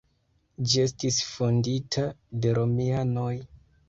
Ĝi 0.69 0.79
estis 0.83 1.19
fondita 1.33 2.05
de 2.47 2.55
romianoj. 2.59 3.35